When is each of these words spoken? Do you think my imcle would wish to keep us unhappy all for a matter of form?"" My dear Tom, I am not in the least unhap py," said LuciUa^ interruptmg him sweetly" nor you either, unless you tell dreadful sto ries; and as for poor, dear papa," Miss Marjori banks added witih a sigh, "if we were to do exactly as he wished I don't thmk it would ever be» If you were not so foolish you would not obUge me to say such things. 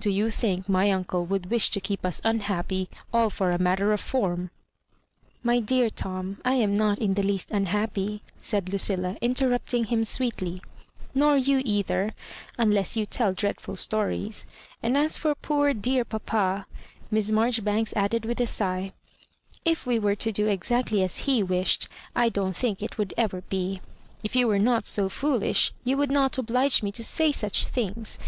Do 0.00 0.10
you 0.10 0.32
think 0.32 0.68
my 0.68 0.88
imcle 0.88 1.24
would 1.28 1.52
wish 1.52 1.70
to 1.70 1.78
keep 1.80 2.04
us 2.04 2.20
unhappy 2.24 2.88
all 3.12 3.30
for 3.30 3.52
a 3.52 3.60
matter 3.60 3.92
of 3.92 4.00
form?"" 4.00 4.50
My 5.44 5.60
dear 5.60 5.88
Tom, 5.88 6.38
I 6.44 6.54
am 6.54 6.74
not 6.74 6.98
in 6.98 7.14
the 7.14 7.22
least 7.22 7.50
unhap 7.50 7.94
py," 7.94 8.20
said 8.40 8.64
LuciUa^ 8.66 9.20
interruptmg 9.20 9.86
him 9.86 10.04
sweetly" 10.04 10.62
nor 11.14 11.36
you 11.36 11.62
either, 11.64 12.12
unless 12.58 12.96
you 12.96 13.06
tell 13.06 13.32
dreadful 13.32 13.76
sto 13.76 14.02
ries; 14.02 14.48
and 14.82 14.96
as 14.98 15.16
for 15.16 15.36
poor, 15.36 15.72
dear 15.72 16.04
papa," 16.04 16.66
Miss 17.12 17.30
Marjori 17.30 17.62
banks 17.62 17.92
added 17.94 18.24
witih 18.24 18.40
a 18.40 18.46
sigh, 18.48 18.92
"if 19.64 19.86
we 19.86 19.96
were 20.00 20.16
to 20.16 20.32
do 20.32 20.48
exactly 20.48 21.04
as 21.04 21.18
he 21.18 21.40
wished 21.40 21.86
I 22.16 22.30
don't 22.30 22.56
thmk 22.56 22.82
it 22.82 22.98
would 22.98 23.14
ever 23.16 23.42
be» 23.42 23.80
If 24.24 24.34
you 24.34 24.48
were 24.48 24.58
not 24.58 24.86
so 24.86 25.08
foolish 25.08 25.72
you 25.84 25.96
would 25.96 26.10
not 26.10 26.32
obUge 26.32 26.82
me 26.82 26.90
to 26.90 27.04
say 27.04 27.30
such 27.30 27.66
things. 27.66 28.18